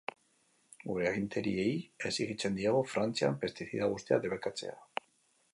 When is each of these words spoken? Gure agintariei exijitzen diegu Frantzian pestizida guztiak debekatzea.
Gure 0.91 1.03
agintariei 1.09 1.75
exijitzen 2.11 2.57
diegu 2.63 2.81
Frantzian 2.95 3.39
pestizida 3.45 3.93
guztiak 3.95 4.29
debekatzea. 4.29 4.79